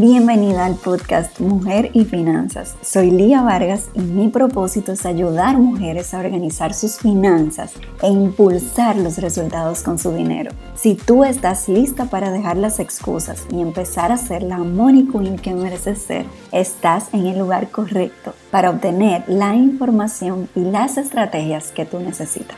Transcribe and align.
Bienvenida 0.00 0.64
al 0.64 0.76
podcast 0.76 1.40
Mujer 1.40 1.90
y 1.92 2.06
Finanzas. 2.06 2.74
Soy 2.80 3.10
Lía 3.10 3.42
Vargas 3.42 3.90
y 3.92 4.00
mi 4.00 4.28
propósito 4.28 4.92
es 4.92 5.04
ayudar 5.04 5.58
mujeres 5.58 6.14
a 6.14 6.20
organizar 6.20 6.72
sus 6.72 6.96
finanzas 6.96 7.74
e 8.00 8.08
impulsar 8.08 8.96
los 8.96 9.18
resultados 9.18 9.82
con 9.82 9.98
su 9.98 10.14
dinero. 10.14 10.52
Si 10.74 10.94
tú 10.94 11.22
estás 11.22 11.68
lista 11.68 12.06
para 12.06 12.30
dejar 12.30 12.56
las 12.56 12.80
excusas 12.80 13.44
y 13.52 13.60
empezar 13.60 14.10
a 14.10 14.16
ser 14.16 14.42
la 14.42 14.56
money 14.56 15.06
queen 15.06 15.36
que 15.36 15.52
mereces 15.52 16.00
ser, 16.00 16.24
estás 16.50 17.12
en 17.12 17.26
el 17.26 17.38
lugar 17.38 17.68
correcto 17.68 18.32
para 18.50 18.70
obtener 18.70 19.24
la 19.26 19.54
información 19.54 20.48
y 20.56 20.60
las 20.60 20.96
estrategias 20.96 21.72
que 21.72 21.84
tú 21.84 22.00
necesitas. 22.00 22.56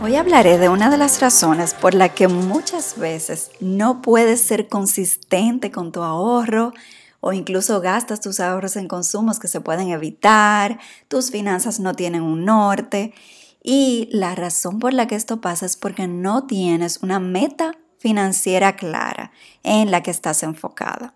Hoy 0.00 0.14
hablaré 0.14 0.58
de 0.58 0.68
una 0.68 0.90
de 0.90 0.96
las 0.96 1.20
razones 1.20 1.74
por 1.74 1.92
la 1.92 2.10
que 2.10 2.28
muchas 2.28 2.96
veces 2.96 3.50
no 3.58 4.00
puedes 4.00 4.40
ser 4.40 4.68
consistente 4.68 5.72
con 5.72 5.90
tu 5.90 6.02
ahorro 6.02 6.72
o 7.18 7.32
incluso 7.32 7.80
gastas 7.80 8.20
tus 8.20 8.38
ahorros 8.38 8.76
en 8.76 8.86
consumos 8.86 9.40
que 9.40 9.48
se 9.48 9.60
pueden 9.60 9.88
evitar, 9.88 10.78
tus 11.08 11.32
finanzas 11.32 11.80
no 11.80 11.94
tienen 11.94 12.22
un 12.22 12.44
norte 12.44 13.12
y 13.60 14.08
la 14.12 14.36
razón 14.36 14.78
por 14.78 14.94
la 14.94 15.08
que 15.08 15.16
esto 15.16 15.40
pasa 15.40 15.66
es 15.66 15.76
porque 15.76 16.06
no 16.06 16.46
tienes 16.46 17.02
una 17.02 17.18
meta 17.18 17.72
financiera 17.98 18.76
clara 18.76 19.32
en 19.64 19.90
la 19.90 20.04
que 20.04 20.12
estás 20.12 20.44
enfocada. 20.44 21.12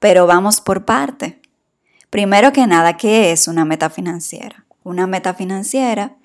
Pero 0.00 0.26
vamos 0.26 0.60
por 0.60 0.84
parte. 0.84 1.40
Primero 2.10 2.52
que 2.52 2.66
nada, 2.66 2.96
¿qué 2.96 3.30
es 3.30 3.46
una 3.46 3.64
meta 3.64 3.90
financiera? 3.90 4.66
Una 4.82 5.06
meta 5.06 5.34
financiera 5.34 6.17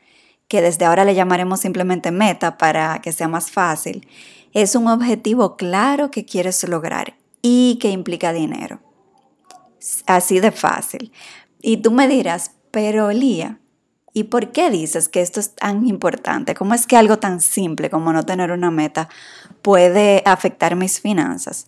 que 0.48 0.62
desde 0.62 0.86
ahora 0.86 1.06
le 1.06 1.16
llamaremos 1.16 1.60
simplemente 1.60 2.12
meta 2.12 2.58
para 2.58 3.00
que 3.02 3.12
sea 3.12 3.28
más 3.28 3.52
fácil, 3.52 4.08
es 4.54 4.76
un 4.76 4.88
objetivo 4.88 5.56
claro 5.58 6.12
que 6.12 6.26
quieres 6.26 6.64
lograr 6.68 7.16
y 7.42 7.78
que 7.82 7.90
implica 7.90 8.34
dinero. 8.34 8.80
Así 10.06 10.40
de 10.40 10.52
fácil. 10.52 11.12
Y 11.62 11.78
tú 11.78 11.92
me 11.92 12.08
dirás, 12.08 12.52
pero 12.72 13.12
Lía, 13.12 13.60
¿y 14.14 14.26
por 14.26 14.52
qué 14.52 14.70
dices 14.70 15.10
que 15.10 15.22
esto 15.22 15.40
es 15.40 15.56
tan 15.56 15.86
importante? 15.88 16.54
¿Cómo 16.56 16.74
es 16.74 16.88
que 16.88 16.98
algo 16.98 17.20
tan 17.20 17.42
simple 17.42 17.90
como 17.90 18.14
no 18.14 18.24
tener 18.24 18.52
una 18.52 18.72
meta 18.72 19.10
puede 19.62 20.24
afectar 20.26 20.76
mis 20.76 21.00
finanzas? 21.00 21.68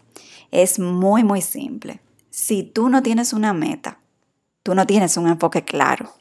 Es 0.51 0.79
muy, 0.79 1.23
muy 1.23 1.41
simple. 1.41 2.01
Si 2.29 2.63
tú 2.63 2.89
no 2.89 3.01
tienes 3.01 3.33
una 3.33 3.53
meta, 3.53 3.99
tú 4.63 4.75
no 4.75 4.85
tienes 4.85 5.17
un 5.17 5.27
enfoque 5.27 5.63
claro. 5.63 6.13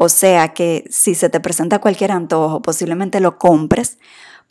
O 0.00 0.08
sea 0.08 0.54
que 0.54 0.84
si 0.90 1.16
se 1.16 1.28
te 1.28 1.40
presenta 1.40 1.80
cualquier 1.80 2.12
antojo, 2.12 2.62
posiblemente 2.62 3.18
lo 3.18 3.36
compres 3.36 3.98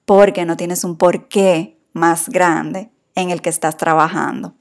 porque 0.04 0.44
no 0.44 0.58
tienes 0.58 0.84
un 0.84 0.98
porqué 0.98 1.80
más 1.94 2.28
grande 2.28 2.92
en 3.16 3.30
el 3.30 3.42
que 3.42 3.50
estás 3.50 3.78
trabajando. 3.78 4.56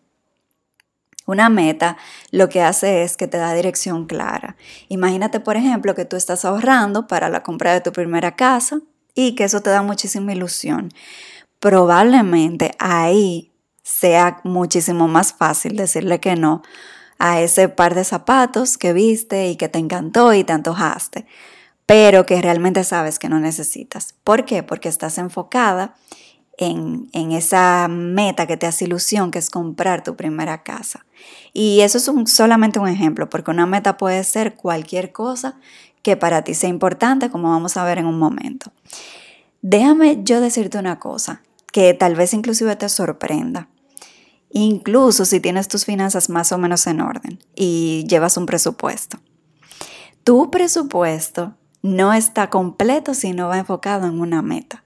Una 1.26 1.48
meta 1.48 1.96
lo 2.30 2.48
que 2.48 2.62
hace 2.62 3.02
es 3.02 3.16
que 3.16 3.26
te 3.26 3.36
da 3.36 3.52
dirección 3.52 4.06
clara. 4.06 4.56
Imagínate, 4.86 5.40
por 5.40 5.56
ejemplo, 5.56 5.96
que 5.96 6.04
tú 6.04 6.14
estás 6.14 6.44
ahorrando 6.44 7.08
para 7.08 7.30
la 7.30 7.42
compra 7.42 7.72
de 7.72 7.80
tu 7.80 7.90
primera 7.90 8.36
casa 8.36 8.80
y 9.12 9.34
que 9.34 9.42
eso 9.42 9.62
te 9.62 9.70
da 9.70 9.82
muchísima 9.82 10.34
ilusión. 10.34 10.90
Probablemente 11.58 12.76
ahí 12.78 13.50
sea 13.82 14.40
muchísimo 14.44 15.08
más 15.08 15.32
fácil 15.32 15.74
decirle 15.76 16.20
que 16.20 16.36
no 16.36 16.62
a 17.18 17.40
ese 17.40 17.68
par 17.68 17.94
de 17.94 18.04
zapatos 18.04 18.78
que 18.78 18.92
viste 18.92 19.48
y 19.48 19.56
que 19.56 19.68
te 19.68 19.78
encantó 19.78 20.32
y 20.34 20.44
te 20.44 20.52
antojaste, 20.52 21.26
pero 21.86 22.26
que 22.26 22.40
realmente 22.42 22.84
sabes 22.84 23.18
que 23.18 23.28
no 23.28 23.40
necesitas. 23.40 24.14
¿Por 24.24 24.44
qué? 24.44 24.62
Porque 24.62 24.88
estás 24.88 25.18
enfocada 25.18 25.94
en, 26.58 27.08
esa 27.32 27.86
meta 27.88 28.46
que 28.46 28.56
te 28.56 28.66
hace 28.66 28.86
ilusión, 28.86 29.30
que 29.30 29.38
es 29.38 29.50
comprar 29.50 30.02
tu 30.02 30.16
primera 30.16 30.62
casa. 30.62 31.06
Y 31.52 31.80
eso 31.80 31.98
es 31.98 32.08
un, 32.08 32.26
solamente 32.26 32.78
un 32.78 32.88
ejemplo, 32.88 33.28
porque 33.28 33.50
una 33.50 33.66
meta 33.66 33.96
puede 33.96 34.24
ser 34.24 34.54
cualquier 34.54 35.12
cosa 35.12 35.56
que 36.02 36.16
para 36.16 36.42
ti 36.42 36.54
sea 36.54 36.70
importante, 36.70 37.30
como 37.30 37.50
vamos 37.50 37.76
a 37.76 37.84
ver 37.84 37.98
en 37.98 38.06
un 38.06 38.18
momento. 38.18 38.72
Déjame 39.62 40.20
yo 40.22 40.40
decirte 40.40 40.78
una 40.78 40.98
cosa 40.98 41.42
que 41.72 41.92
tal 41.94 42.14
vez 42.14 42.32
inclusive 42.32 42.76
te 42.76 42.88
sorprenda 42.88 43.68
incluso 44.50 45.24
si 45.24 45.40
tienes 45.40 45.68
tus 45.68 45.84
finanzas 45.84 46.28
más 46.28 46.52
o 46.52 46.58
menos 46.58 46.86
en 46.86 47.00
orden 47.00 47.38
y 47.54 48.04
llevas 48.08 48.36
un 48.36 48.46
presupuesto. 48.46 49.18
Tu 50.24 50.50
presupuesto 50.50 51.54
no 51.82 52.12
está 52.12 52.50
completo 52.50 53.14
si 53.14 53.32
no 53.32 53.48
va 53.48 53.58
enfocado 53.58 54.06
en 54.06 54.20
una 54.20 54.42
meta. 54.42 54.84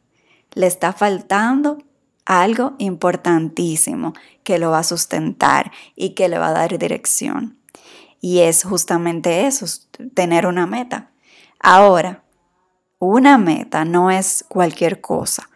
Le 0.55 0.67
está 0.67 0.93
faltando 0.93 1.79
algo 2.27 2.75
importantísimo 2.79 4.13
que 4.45 4.59
lo 4.59 4.71
va 4.71 4.81
a 4.81 4.85
sustentar 4.85 5.73
y 5.97 6.11
que 6.11 6.29
le 6.29 6.39
va 6.39 6.49
a 6.49 6.53
dar 6.53 6.79
dirección. 6.79 7.59
Y 8.21 8.41
es 8.41 8.65
justamente 8.65 9.47
eso, 9.47 9.67
tener 10.15 10.47
una 10.47 10.67
meta. 10.67 11.11
Ahora, 11.59 12.23
una 12.99 13.39
meta 13.39 13.85
no 13.85 14.11
es 14.11 14.45
cualquier 14.49 15.01
cosa. 15.01 15.49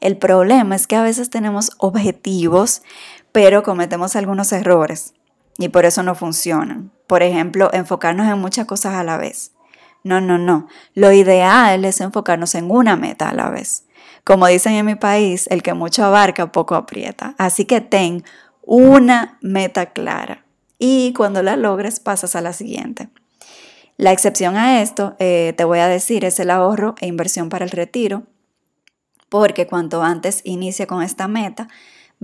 El 0.00 0.16
problema 0.18 0.74
es 0.74 0.86
que 0.86 0.96
a 0.96 1.02
veces 1.02 1.30
tenemos 1.30 1.72
objetivos 1.78 2.82
pero 3.32 3.62
cometemos 3.62 4.14
algunos 4.16 4.52
errores 4.52 5.14
y 5.58 5.68
por 5.68 5.84
eso 5.84 6.02
no 6.02 6.14
funcionan. 6.14 6.92
Por 7.06 7.22
ejemplo, 7.22 7.70
enfocarnos 7.72 8.28
en 8.28 8.38
muchas 8.38 8.66
cosas 8.66 8.94
a 8.94 9.04
la 9.04 9.16
vez. 9.16 9.52
No, 10.04 10.20
no, 10.20 10.38
no. 10.38 10.68
Lo 10.94 11.12
ideal 11.12 11.84
es 11.84 12.00
enfocarnos 12.00 12.54
en 12.54 12.70
una 12.70 12.96
meta 12.96 13.28
a 13.28 13.34
la 13.34 13.50
vez. 13.50 13.84
Como 14.24 14.46
dicen 14.46 14.74
en 14.74 14.86
mi 14.86 14.94
país, 14.94 15.46
el 15.48 15.62
que 15.62 15.74
mucho 15.74 16.04
abarca, 16.04 16.52
poco 16.52 16.74
aprieta. 16.74 17.34
Así 17.38 17.64
que 17.64 17.80
ten 17.80 18.24
una 18.62 19.38
meta 19.40 19.86
clara 19.86 20.44
y 20.78 21.12
cuando 21.12 21.42
la 21.42 21.56
logres 21.56 22.00
pasas 22.00 22.34
a 22.34 22.40
la 22.40 22.52
siguiente. 22.52 23.08
La 23.96 24.12
excepción 24.12 24.56
a 24.56 24.82
esto, 24.82 25.14
eh, 25.18 25.54
te 25.56 25.64
voy 25.64 25.78
a 25.78 25.86
decir, 25.86 26.24
es 26.24 26.40
el 26.40 26.50
ahorro 26.50 26.94
e 27.00 27.06
inversión 27.06 27.48
para 27.48 27.64
el 27.64 27.70
retiro, 27.70 28.24
porque 29.28 29.66
cuanto 29.66 30.02
antes 30.02 30.40
inicie 30.44 30.86
con 30.86 31.02
esta 31.02 31.28
meta, 31.28 31.68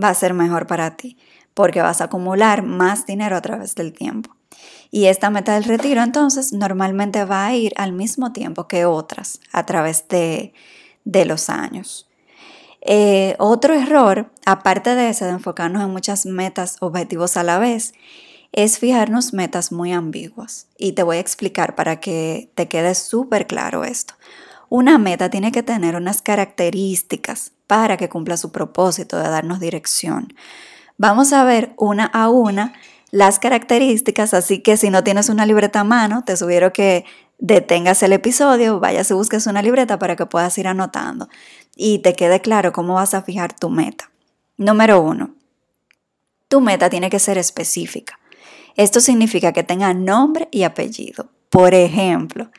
va 0.02 0.10
a 0.10 0.14
ser 0.14 0.34
mejor 0.34 0.66
para 0.66 0.96
ti, 0.96 1.16
porque 1.54 1.82
vas 1.82 2.00
a 2.00 2.04
acumular 2.04 2.62
más 2.62 3.06
dinero 3.06 3.36
a 3.36 3.42
través 3.42 3.74
del 3.74 3.92
tiempo. 3.92 4.36
Y 4.90 5.06
esta 5.06 5.30
meta 5.30 5.54
del 5.54 5.64
retiro 5.64 6.02
entonces 6.02 6.52
normalmente 6.52 7.24
va 7.24 7.46
a 7.46 7.54
ir 7.54 7.72
al 7.76 7.92
mismo 7.92 8.32
tiempo 8.32 8.68
que 8.68 8.86
otras 8.86 9.40
a 9.52 9.66
través 9.66 10.08
de, 10.08 10.52
los 11.04 11.50
años. 11.50 12.08
Eh, 12.80 13.34
otro 13.38 13.74
error, 13.74 14.30
aparte 14.46 14.94
de 14.94 15.10
ese 15.10 15.24
de 15.24 15.32
enfocarnos 15.32 15.82
en 15.82 15.90
muchas 15.90 16.26
metas, 16.26 16.76
objetivos 16.80 17.36
a 17.36 17.42
la 17.42 17.58
vez, 17.58 17.92
es 18.52 18.78
fijarnos 18.78 19.34
metas 19.34 19.72
muy 19.72 19.92
ambiguas. 19.92 20.68
Y 20.78 20.92
te 20.92 21.02
voy 21.02 21.18
a 21.18 21.20
explicar 21.20 21.74
para 21.74 22.00
que 22.00 22.50
te 22.54 22.68
quede 22.68 22.94
súper 22.94 23.46
claro 23.46 23.84
esto. 23.84 24.14
Una 24.70 24.96
meta 24.98 25.28
tiene 25.28 25.52
que 25.52 25.62
tener 25.62 25.96
unas 25.96 26.22
características 26.22 27.52
para 27.68 27.96
que 27.96 28.08
cumpla 28.08 28.36
su 28.36 28.50
propósito 28.50 29.16
de 29.18 29.28
darnos 29.28 29.60
dirección. 29.60 30.34
Vamos 30.96 31.32
a 31.32 31.44
ver 31.44 31.74
una 31.76 32.06
a 32.06 32.28
una 32.28 32.72
las 33.12 33.38
características, 33.38 34.34
así 34.34 34.60
que 34.60 34.76
si 34.76 34.90
no 34.90 35.04
tienes 35.04 35.28
una 35.28 35.46
libreta 35.46 35.80
a 35.80 35.84
mano, 35.84 36.24
te 36.24 36.36
sugiero 36.36 36.72
que 36.72 37.04
detengas 37.38 38.02
el 38.02 38.12
episodio, 38.12 38.80
vayas 38.80 39.10
y 39.10 39.14
busques 39.14 39.46
una 39.46 39.62
libreta 39.62 39.98
para 39.98 40.16
que 40.16 40.26
puedas 40.26 40.58
ir 40.58 40.66
anotando 40.66 41.28
y 41.76 42.00
te 42.00 42.14
quede 42.14 42.40
claro 42.40 42.72
cómo 42.72 42.94
vas 42.94 43.14
a 43.14 43.22
fijar 43.22 43.52
tu 43.52 43.70
meta. 43.70 44.10
Número 44.56 45.00
uno, 45.00 45.34
tu 46.48 46.60
meta 46.60 46.90
tiene 46.90 47.10
que 47.10 47.20
ser 47.20 47.38
específica. 47.38 48.18
Esto 48.74 49.00
significa 49.00 49.52
que 49.52 49.62
tenga 49.62 49.92
nombre 49.94 50.48
y 50.50 50.64
apellido. 50.64 51.30
Por 51.50 51.74
ejemplo, 51.74 52.50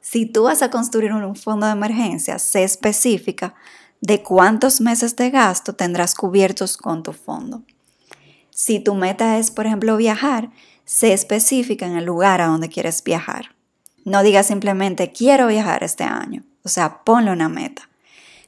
si 0.00 0.26
tú 0.26 0.44
vas 0.44 0.62
a 0.62 0.70
construir 0.70 1.12
un 1.12 1.36
fondo 1.36 1.66
de 1.66 1.72
emergencia, 1.72 2.38
sé 2.38 2.64
específica 2.64 3.54
de 4.02 4.22
cuántos 4.22 4.80
meses 4.80 5.16
de 5.16 5.30
gasto 5.30 5.74
tendrás 5.74 6.14
cubiertos 6.14 6.76
con 6.76 7.02
tu 7.02 7.12
fondo. 7.12 7.62
Si 8.50 8.80
tu 8.80 8.94
meta 8.94 9.38
es, 9.38 9.50
por 9.50 9.64
ejemplo, 9.64 9.96
viajar, 9.96 10.50
sé 10.84 11.12
específica 11.12 11.86
en 11.86 11.96
el 11.96 12.04
lugar 12.04 12.40
a 12.40 12.48
donde 12.48 12.68
quieres 12.68 13.02
viajar. 13.02 13.54
No 14.04 14.24
digas 14.24 14.48
simplemente 14.48 15.12
quiero 15.12 15.46
viajar 15.46 15.84
este 15.84 16.02
año. 16.02 16.42
O 16.64 16.68
sea, 16.68 17.04
ponle 17.04 17.30
una 17.30 17.48
meta. 17.48 17.88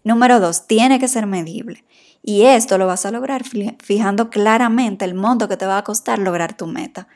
Número 0.03 0.41
dos, 0.41 0.67
tiene 0.67 0.99
que 0.99 1.09
ser 1.09 1.27
medible. 1.27 1.85
Y 2.21 2.43
esto 2.43 2.77
lo 2.77 2.89
vas 2.89 3.07
a 3.07 3.13
lograr 3.13 3.45
fijando 3.81 4.31
claramente 4.31 5.05
el 5.05 5.15
monto 5.15 5.49
que 5.49 5.57
te 5.57 5.67
va 5.67 5.79
a 5.79 5.85
costar 5.85 6.19
lograr 6.19 6.57
tu 6.57 6.67
meta. 6.67 7.07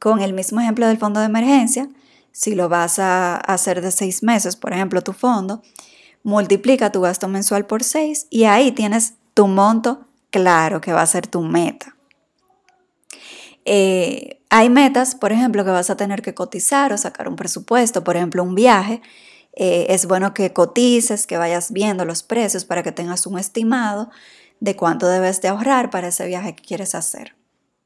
Con 0.00 0.22
el 0.22 0.32
mismo 0.32 0.60
ejemplo 0.60 0.88
del 0.88 0.98
fondo 0.98 1.20
de 1.20 1.26
emergencia, 1.26 1.88
si 2.32 2.56
lo 2.56 2.68
vas 2.68 2.98
a 2.98 3.36
hacer 3.36 3.80
de 3.80 3.92
seis 3.92 4.22
meses, 4.22 4.56
por 4.56 4.72
ejemplo, 4.72 5.02
tu 5.02 5.12
fondo, 5.12 5.62
multiplica 6.28 6.92
tu 6.92 7.00
gasto 7.00 7.26
mensual 7.26 7.64
por 7.64 7.82
seis 7.82 8.26
y 8.28 8.44
ahí 8.44 8.70
tienes 8.72 9.14
tu 9.32 9.46
monto 9.46 10.06
claro 10.30 10.82
que 10.82 10.92
va 10.92 11.00
a 11.00 11.06
ser 11.06 11.26
tu 11.26 11.40
meta. 11.40 11.96
Eh, 13.64 14.42
hay 14.50 14.68
metas, 14.68 15.14
por 15.14 15.32
ejemplo, 15.32 15.64
que 15.64 15.70
vas 15.70 15.88
a 15.88 15.96
tener 15.96 16.20
que 16.20 16.34
cotizar 16.34 16.92
o 16.92 16.98
sacar 16.98 17.28
un 17.28 17.36
presupuesto, 17.36 18.04
por 18.04 18.16
ejemplo, 18.16 18.42
un 18.42 18.54
viaje. 18.54 19.00
eh, 19.60 19.86
es 19.88 20.06
bueno 20.06 20.34
que 20.34 20.52
cotices, 20.52 21.26
que 21.26 21.38
vayas 21.38 21.72
viendo 21.72 22.04
los 22.04 22.22
precios 22.22 22.64
para 22.66 22.82
que 22.82 22.92
tengas 22.92 23.26
un 23.26 23.38
estimado 23.38 24.10
de 24.60 24.76
cuánto 24.76 25.08
debes 25.08 25.40
de 25.40 25.48
ahorrar 25.48 25.88
para 25.90 26.08
ese 26.08 26.26
viaje 26.26 26.54
que 26.54 26.62
quieres 26.62 26.94
hacer. 26.94 27.34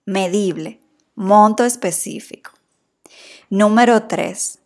Medible, 0.05 0.81
monto 1.15 1.65
específico. 1.65 2.51
Número 3.51 4.03
3. 4.03 4.59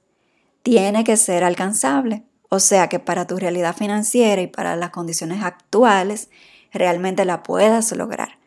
Tiene 0.63 1.05
que 1.05 1.17
ser 1.19 1.45
alcanzable. 1.45 2.25
O 2.57 2.59
sea 2.59 2.89
que 2.89 2.99
para 2.99 3.27
tu 3.27 3.37
realidad 3.37 3.77
financiera 3.77 4.41
y 4.41 4.47
para 4.47 4.77
las 4.77 4.89
condiciones 4.89 5.43
actuales, 5.43 6.31
realmente 6.73 7.27
la 7.27 7.43
puedas 7.43 7.93
lograr. 7.93 8.39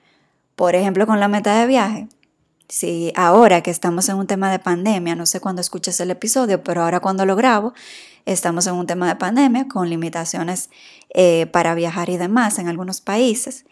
Por 0.56 0.74
ejemplo, 0.74 1.06
con 1.06 1.20
la 1.20 1.28
meta 1.28 1.60
de 1.60 1.68
viaje. 1.68 2.08
Si 2.68 3.14
ahora 3.16 3.62
que 3.62 3.70
estamos 3.70 4.10
en 4.10 4.16
un 4.16 4.26
tema 4.26 4.52
de 4.52 4.58
pandemia, 4.58 5.16
no 5.16 5.28
sé 5.28 5.40
cuándo 5.40 5.62
escuches 5.62 6.00
el 6.00 6.10
episodio, 6.10 6.64
pero 6.64 6.82
ahora 6.82 7.02
cuando 7.02 7.24
lo 7.28 7.36
grabo, 7.36 7.74
estamos 8.26 8.66
en 8.66 8.74
un 8.74 8.88
tema 8.88 9.08
de 9.08 9.16
pandemia 9.16 9.68
con 9.68 9.88
limitaciones 9.88 10.72
eh, 11.14 11.46
para 11.46 11.76
viajar 11.76 12.10
y 12.10 12.18
demás 12.18 12.58
en 12.58 12.68
algunos 12.68 13.02
países. 13.02 13.66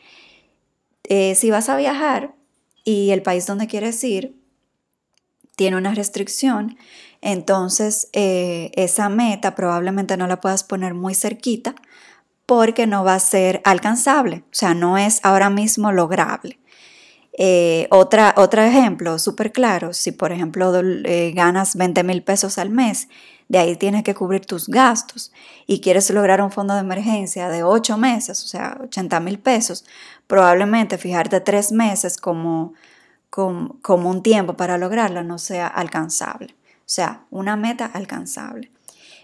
Eh, 1.06 1.34
si 1.34 1.50
vas 1.50 1.68
a 1.68 1.78
viajar 1.78 2.36
y 2.84 3.10
el 3.10 3.24
país 3.24 3.48
donde 3.48 3.66
quieres 3.66 4.04
ir 4.04 4.40
tiene 5.56 5.78
una 5.78 5.96
restricción, 5.96 6.78
entonces 7.22 8.10
eh, 8.14 8.72
esa 8.76 9.10
meta 9.10 9.56
probablemente 9.56 10.18
no 10.18 10.28
la 10.28 10.42
puedas 10.42 10.64
poner 10.64 10.94
muy 10.94 11.16
cerquita 11.16 11.76
porque 12.46 12.88
no 12.88 13.04
va 13.04 13.16
a 13.16 13.20
ser 13.20 13.62
alcanzable, 13.66 14.44
o 14.46 14.56
sea, 14.56 14.74
no 14.74 14.98
es 14.98 15.20
ahora 15.24 15.50
mismo 15.50 15.92
lograble. 15.92 16.60
otra, 17.90 18.34
otro 18.38 18.62
ejemplo 18.62 19.20
súper 19.20 19.52
claro, 19.52 19.94
si 19.94 20.12
por 20.12 20.32
ejemplo 20.32 20.72
ganas 21.34 21.76
20 21.76 22.04
mil 22.04 22.24
pesos 22.24 22.58
al 22.58 22.70
mes 22.70 23.08
de 23.50 23.60
ahí 23.60 23.76
tienes 23.76 24.04
que 24.04 24.14
cubrir 24.14 24.46
tus 24.46 24.68
gastos 24.68 25.32
y 25.66 25.80
quieres 25.80 26.10
lograr 26.10 26.42
un 26.42 26.52
fondo 26.52 26.74
de 26.74 26.82
emergencia 26.82 27.50
de 27.50 27.64
8 27.64 27.98
meses, 27.98 28.44
o 28.44 28.48
sea, 28.48 28.78
80 28.84 29.20
mil 29.22 29.40
pesos, 29.40 29.86
probablemente 30.28 30.98
fijarte 30.98 31.40
tres 31.40 31.72
meses 31.72 32.18
como, 32.18 32.74
como, 33.30 33.78
como 33.82 34.10
un 34.10 34.22
tiempo 34.22 34.56
para 34.56 34.78
lograrlo 34.78 35.24
no 35.24 35.38
sea 35.38 35.68
alcanzable. 35.68 36.56
O 36.88 36.90
sea, 36.90 37.26
una 37.30 37.56
meta 37.56 37.86
alcanzable. 37.86 38.72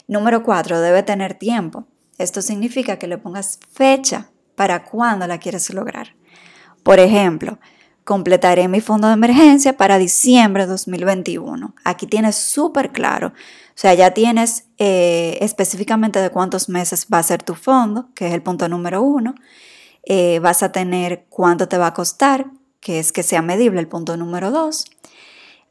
Número 0.08 0.44
cuatro, 0.44 0.82
debe 0.82 1.04
tener 1.04 1.34
tiempo. 1.34 1.88
Esto 2.18 2.42
significa 2.42 2.98
que 2.98 3.08
le 3.08 3.18
pongas 3.18 3.60
fecha 3.72 4.30
para 4.56 4.84
cuándo 4.84 5.26
la 5.26 5.40
quieres 5.40 5.74
lograr. 5.74 6.16
Por 6.84 7.00
ejemplo, 7.00 7.60
completaré 8.04 8.68
mi 8.68 8.82
fondo 8.82 9.08
de 9.08 9.14
emergencia 9.14 9.78
para 9.78 9.98
diciembre 9.98 10.64
de 10.64 10.72
2021. 10.72 11.74
Aquí 11.84 12.06
tienes 12.06 12.36
súper 12.36 12.92
claro 12.92 13.34
o 13.74 13.80
sea, 13.80 13.96
ya 13.96 14.12
tienes 14.12 14.66
eh, 14.78 15.40
específicamente 15.42 16.20
de 16.20 16.30
cuántos 16.30 16.70
meses 16.70 17.08
va 17.12 17.18
a 17.18 17.24
ser 17.24 17.42
tu 17.42 17.56
fondo, 17.56 18.10
que 18.14 18.28
es 18.28 18.34
el 18.34 18.44
punto 18.44 18.70
número 18.70 19.02
uno. 19.02 19.34
Eh, 20.04 20.40
vas 20.40 20.62
a 20.62 20.72
tener 20.72 21.26
cuánto 21.30 21.68
te 21.68 21.80
va 21.80 21.88
a 21.88 21.94
costar, 21.94 22.46
que 22.80 23.00
es 23.00 23.12
que 23.12 23.24
sea 23.24 23.42
medible 23.42 23.80
el 23.80 23.88
punto 23.88 24.16
número 24.16 24.52
dos. 24.52 24.86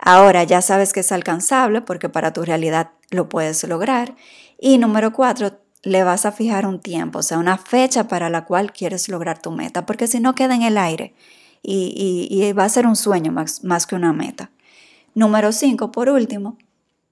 Ahora 0.04 0.43
ya 0.43 0.60
sabes 0.62 0.93
que 0.93 1.00
es 1.00 1.12
alcanzable 1.12 1.81
porque 1.81 2.08
para 2.08 2.32
tu 2.32 2.43
realidad 2.43 2.90
lo 3.10 3.28
puedes 3.28 3.62
lograr. 3.62 4.16
Y 4.58 4.78
número 4.78 5.12
cuatro, 5.12 5.60
le 5.84 6.02
vas 6.02 6.26
a 6.26 6.32
fijar 6.32 6.66
un 6.66 6.81
tiempo, 6.81 7.20
o 7.20 7.22
sea, 7.22 7.38
una 7.38 7.56
fecha 7.56 8.08
para 8.08 8.28
la 8.28 8.44
cual 8.44 8.72
quieres 8.72 9.08
lograr 9.08 9.40
tu 9.40 9.52
meta, 9.52 9.87
porque 9.87 10.08
si 10.08 10.19
no 10.19 10.34
queda 10.34 10.56
en 10.56 10.62
el 10.62 10.76
aire 10.76 11.14
y, 11.62 12.52
va 12.52 12.64
a 12.64 12.69
ser 12.69 12.87
un 12.87 12.96
sueño 12.96 13.31
más, 13.31 13.62
más 13.62 13.87
que 13.87 13.94
una 13.94 14.12
meta. 14.12 14.50
Número 15.14 15.52
cinco, 15.52 15.93
por 15.93 16.08
último, 16.08 16.58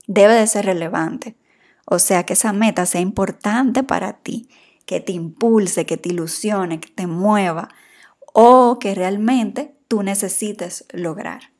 debe 0.08 0.34
de 0.34 0.48
ser 0.48 0.66
relevante. 0.66 1.36
O 1.84 2.00
sea, 2.00 2.24
que 2.24 2.32
esa 2.32 2.52
meta 2.52 2.86
sea 2.86 3.00
importante 3.00 3.84
para 3.84 4.14
ti, 4.14 4.48
que 4.84 4.98
te 4.98 5.12
impulse, 5.12 5.86
que 5.86 5.96
te 5.96 6.08
ilusione, 6.08 6.80
que 6.80 6.88
te 6.88 7.06
mueva 7.06 7.68
o 8.32 8.78
que 8.80 8.96
realmente 8.96 9.76
tú 9.86 10.02
necesites 10.02 10.84
lograr, 10.92 11.50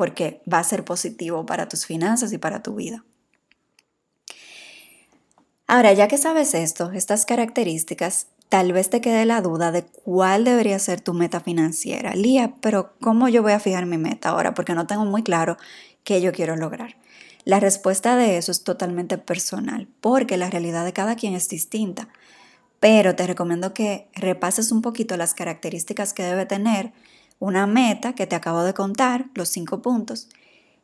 porque 0.00 0.40
va 0.50 0.60
a 0.60 0.64
ser 0.64 0.82
positivo 0.82 1.44
para 1.44 1.68
tus 1.68 1.84
finanzas 1.84 2.32
y 2.32 2.38
para 2.38 2.62
tu 2.62 2.74
vida. 2.74 3.04
Ahora, 5.66 5.92
ya 5.92 6.08
que 6.08 6.16
sabes 6.16 6.54
esto, 6.54 6.90
estas 6.92 7.26
características, 7.26 8.28
tal 8.48 8.72
vez 8.72 8.88
te 8.88 9.02
quede 9.02 9.26
la 9.26 9.42
duda 9.42 9.72
de 9.72 9.84
cuál 9.84 10.44
debería 10.44 10.78
ser 10.78 11.02
tu 11.02 11.12
meta 11.12 11.40
financiera. 11.40 12.14
Lía, 12.14 12.54
pero 12.62 12.94
¿cómo 12.98 13.28
yo 13.28 13.42
voy 13.42 13.52
a 13.52 13.60
fijar 13.60 13.84
mi 13.84 13.98
meta 13.98 14.30
ahora? 14.30 14.54
Porque 14.54 14.72
no 14.72 14.86
tengo 14.86 15.04
muy 15.04 15.22
claro 15.22 15.58
qué 16.02 16.22
yo 16.22 16.32
quiero 16.32 16.56
lograr. 16.56 16.96
La 17.44 17.60
respuesta 17.60 18.16
de 18.16 18.38
eso 18.38 18.52
es 18.52 18.64
totalmente 18.64 19.18
personal, 19.18 19.86
porque 20.00 20.38
la 20.38 20.48
realidad 20.48 20.86
de 20.86 20.94
cada 20.94 21.14
quien 21.14 21.34
es 21.34 21.46
distinta. 21.50 22.08
Pero 22.80 23.14
te 23.16 23.26
recomiendo 23.26 23.74
que 23.74 24.08
repases 24.14 24.72
un 24.72 24.80
poquito 24.80 25.18
las 25.18 25.34
características 25.34 26.14
que 26.14 26.22
debe 26.22 26.46
tener 26.46 26.94
una 27.40 27.66
meta 27.66 28.12
que 28.12 28.28
te 28.28 28.36
acabo 28.36 28.62
de 28.62 28.74
contar, 28.74 29.26
los 29.34 29.48
cinco 29.48 29.82
puntos, 29.82 30.28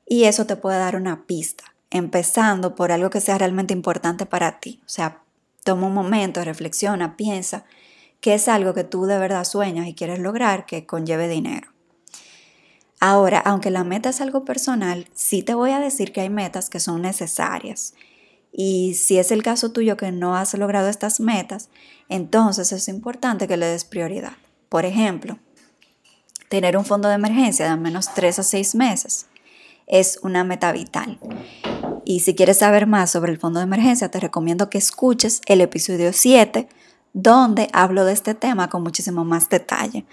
y 0.05 0.25
eso 0.25 0.47
te 0.47 0.57
puede 0.57 0.79
dar 0.79 0.97
una 0.97 1.27
pista, 1.27 1.65
empezando 1.91 2.75
por 2.75 2.91
algo 2.91 3.11
que 3.11 3.21
sea 3.21 3.39
realmente 3.39 3.73
importante 3.73 4.27
para 4.27 4.59
ti. 4.59 4.81
O 4.85 4.89
sea, 4.89 5.23
toma 5.63 5.87
un 5.87 5.95
momento, 5.95 6.43
reflexiona, 6.43 7.17
piensa 7.17 7.65
que 8.21 8.35
es 8.35 8.49
algo 8.49 8.75
que 8.75 8.85
tú 8.85 9.05
de 9.05 9.19
verdad 9.19 9.45
sueñas 9.45 9.87
y 9.87 9.95
quieres 9.95 10.19
lograr 10.19 10.67
que 10.67 10.87
conlleve 10.87 11.29
dinero. 11.29 11.69
Ahora, 12.99 13.41
aunque 13.41 13.71
la 13.71 13.85
meta 13.85 14.09
es 14.09 14.21
algo 14.23 14.45
personal, 14.45 15.07
sí 15.15 15.43
te 15.43 15.55
voy 15.55 15.73
a 15.73 15.81
decir 15.81 16.13
que 16.13 16.23
hay 16.23 16.31
metas 16.31 16.71
que 16.71 16.81
son 16.81 17.03
necesarias. 17.03 17.95
Y 18.51 18.95
si 18.95 19.19
es 19.19 19.31
el 19.31 19.43
caso 19.43 19.71
tuyo 19.71 19.99
que 19.99 20.13
no 20.13 20.35
has 20.35 20.55
logrado 20.55 20.89
estas 20.89 21.21
metas, 21.21 21.69
entonces 22.09 22.73
es 22.73 22.89
importante 22.89 23.47
que 23.47 23.59
le 23.59 23.67
des 23.67 23.85
prioridad. 23.85 24.33
Por 24.71 24.87
ejemplo, 24.87 25.39
tener 26.49 26.77
un 26.77 26.85
fondo 26.85 27.09
de 27.09 27.15
emergencia 27.15 27.65
de 27.65 27.73
al 27.73 27.81
menos 27.81 28.13
3 28.15 28.39
a 28.39 28.43
6 28.43 28.75
meses 28.75 29.27
es 29.87 30.19
una 30.23 30.45
meta 30.45 30.73
vital. 30.73 31.19
Y 32.05 32.21
si 32.21 32.35
quieres 32.35 32.59
saber 32.59 32.87
más 32.87 33.11
sobre 33.11 33.33
el 33.33 33.39
fondo 33.39 33.61
de 33.61 33.65
emergencia, 33.65 34.11
te 34.11 34.21
recomiendo 34.21 34.71
que 34.71 34.79
escuches 34.79 35.41
el 35.47 35.61
episodio 35.61 36.13
7, 36.13 36.69
donde 37.13 37.69
hablo 37.73 38.05
de 38.05 38.13
este 38.13 38.35
tema 38.35 38.69
con 38.69 38.83
muchísimo 38.83 39.25
más 39.25 39.49
detalle. 39.49 40.07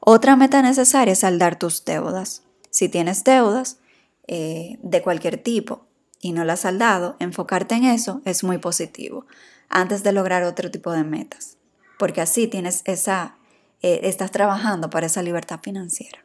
Otra 0.00 0.36
meta 0.36 0.62
necesaria 0.62 1.12
es 1.12 1.20
saldar 1.20 1.58
tus 1.58 1.84
deudas. 1.84 2.42
Si 2.70 2.88
tienes 2.88 3.24
deudas 3.24 3.78
eh, 4.26 4.78
de 4.82 5.02
cualquier 5.02 5.42
tipo 5.42 5.86
y 6.20 6.32
no 6.32 6.44
las 6.44 6.60
has 6.60 6.60
saldado, 6.60 7.16
enfocarte 7.18 7.74
en 7.74 7.84
eso 7.84 8.22
es 8.24 8.44
muy 8.44 8.58
positivo 8.58 9.26
antes 9.68 10.02
de 10.02 10.12
lograr 10.12 10.42
otro 10.42 10.70
tipo 10.70 10.92
de 10.92 11.04
metas, 11.04 11.56
porque 11.98 12.20
así 12.20 12.48
tienes 12.48 12.82
esa, 12.84 13.36
eh, 13.82 14.00
estás 14.04 14.30
trabajando 14.30 14.90
para 14.90 15.06
esa 15.06 15.22
libertad 15.22 15.60
financiera. 15.62 16.24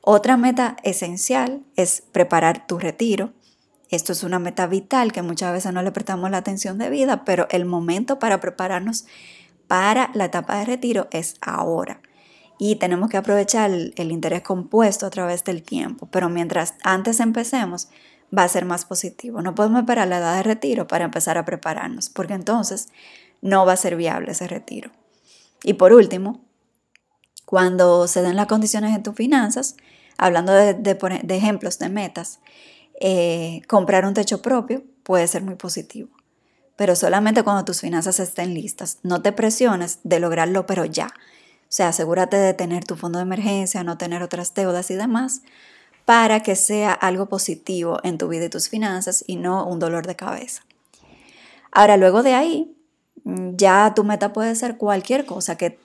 Otra 0.00 0.36
meta 0.36 0.76
esencial 0.82 1.62
es 1.76 2.02
preparar 2.12 2.66
tu 2.66 2.78
retiro. 2.78 3.32
Esto 3.90 4.12
es 4.12 4.22
una 4.22 4.38
meta 4.38 4.66
vital 4.66 5.12
que 5.12 5.22
muchas 5.22 5.52
veces 5.52 5.72
no 5.72 5.82
le 5.82 5.92
prestamos 5.92 6.30
la 6.30 6.38
atención 6.38 6.78
debida, 6.78 7.24
pero 7.24 7.46
el 7.50 7.64
momento 7.64 8.18
para 8.18 8.40
prepararnos 8.40 9.06
para 9.66 10.10
la 10.14 10.26
etapa 10.26 10.58
de 10.58 10.66
retiro 10.66 11.08
es 11.10 11.36
ahora 11.40 12.00
y 12.58 12.76
tenemos 12.76 13.10
que 13.10 13.16
aprovechar 13.16 13.70
el, 13.70 14.12
interés 14.12 14.42
compuesto 14.42 15.06
a 15.06 15.10
través 15.10 15.44
del 15.44 15.62
tiempo. 15.62 16.08
Pero 16.10 16.28
mientras 16.28 16.74
antes 16.82 17.20
empecemos, 17.20 17.88
va 18.36 18.44
a 18.44 18.48
ser 18.48 18.64
más 18.64 18.84
positivo. 18.84 19.42
No 19.42 19.54
podemos 19.54 19.80
esperar 19.80 20.08
la 20.08 20.18
edad 20.18 20.36
de 20.36 20.42
retiro 20.42 20.86
para 20.86 21.04
empezar 21.04 21.36
a 21.36 21.44
prepararnos, 21.44 22.10
porque 22.10 22.34
entonces 22.34 22.88
no 23.42 23.66
va 23.66 23.72
a 23.72 23.76
ser 23.76 23.96
viable 23.96 24.32
ese 24.32 24.46
retiro. 24.46 24.90
Y 25.62 25.74
por 25.74 25.92
último, 25.92 26.44
cuando 27.44 28.06
se 28.08 28.22
den 28.22 28.36
las 28.36 28.46
condiciones 28.46 28.94
en 28.94 29.02
tus 29.02 29.14
finanzas, 29.14 29.76
hablando 30.16 30.52
de, 30.52 30.98
ejemplos 31.28 31.78
de 31.78 31.88
metas, 31.88 32.40
eh, 33.00 33.62
comprar 33.68 34.06
un 34.06 34.14
techo 34.14 34.42
propio 34.42 34.82
puede 35.02 35.26
ser 35.28 35.42
muy 35.42 35.56
positivo, 35.56 36.08
pero 36.76 36.96
solamente 36.96 37.42
cuando 37.42 37.64
tus 37.64 37.80
finanzas 37.80 38.20
estén 38.20 38.54
listas. 38.54 38.98
No 39.02 39.22
te 39.22 39.32
presiones 39.32 39.98
de 40.04 40.20
lograrlo, 40.20 40.66
pero 40.66 40.84
ya. 40.84 41.08
O 41.08 41.76
sea, 41.76 41.88
asegúrate 41.88 42.36
de 42.36 42.54
tener 42.54 42.84
tu 42.84 42.96
fondo 42.96 43.18
de 43.18 43.24
emergencia, 43.24 43.84
no 43.84 43.98
tener 43.98 44.22
otras 44.22 44.54
deudas 44.54 44.90
y 44.90 44.94
demás, 44.94 45.42
para 46.04 46.42
que 46.42 46.56
sea 46.56 46.92
algo 46.92 47.26
positivo 47.26 47.98
en 48.02 48.18
tu 48.18 48.28
vida 48.28 48.44
y 48.44 48.50
tus 48.50 48.68
finanzas 48.68 49.24
y 49.26 49.36
no 49.36 49.66
un 49.66 49.78
dolor 49.78 50.06
de 50.06 50.16
cabeza. 50.16 50.62
Ahora, 51.72 51.96
luego 51.96 52.22
de 52.22 52.34
ahí, 52.34 52.76
ya 53.24 53.92
tu 53.94 54.04
meta 54.04 54.32
puede 54.32 54.54
ser 54.54 54.76
cualquier 54.76 55.24
cosa, 55.24 55.56
que, 55.56 55.78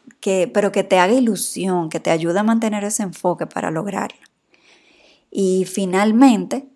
pero 0.54 0.72
que 0.72 0.84
te 0.84 1.00
haga 1.00 1.14
ilusión, 1.14 1.90
que 1.90 2.00
te 2.00 2.12
ayude 2.12 2.40
a 2.40 2.44
mantener 2.44 2.84
ese 2.84 3.04
enfoque 3.04 3.46
para 3.48 3.72
lograrla. 3.72 4.20
Y 5.32 5.66
finalmente, 5.66 6.68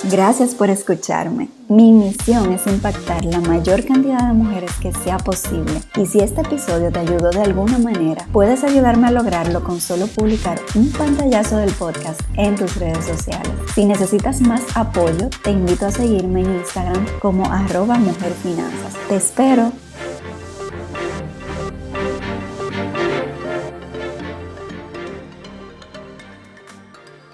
Gracias 0.04 0.54
por 0.54 0.68
escucharme. 0.68 1.48
Mi 1.68 1.92
misión 1.92 2.52
es 2.52 2.66
impactar 2.66 3.24
la 3.24 3.40
mayor 3.40 3.84
cantidad 3.84 4.26
de 4.26 4.32
mujeres 4.32 4.72
que 4.80 4.92
sea 4.92 5.16
posible. 5.18 5.80
Y 5.96 6.06
si 6.06 6.18
este 6.18 6.40
episodio 6.40 6.90
te 6.90 7.00
ayudó 7.00 7.30
de 7.30 7.42
alguna 7.42 7.78
manera, 7.78 8.26
puedes 8.32 8.64
ayudarme 8.64 9.08
a 9.08 9.12
lograrlo 9.12 9.62
con 9.62 9.80
solo 9.80 10.06
publicar 10.08 10.60
un 10.74 10.90
pantallazo 10.90 11.56
del 11.56 11.70
podcast 11.72 12.20
en 12.34 12.56
tus 12.56 12.76
redes 12.76 13.04
sociales. 13.04 13.52
Si 13.74 13.84
necesitas 13.84 14.40
más 14.40 14.62
apoyo, 14.74 15.30
te 15.42 15.50
invito 15.50 15.86
a 15.86 15.92
seguirme 15.92 16.40
en 16.40 16.56
Instagram 16.56 17.06
como 17.20 17.44
arroba 17.46 17.96
mujerfinanzas. 17.96 18.94
Te 19.08 19.16
espero. 19.16 19.72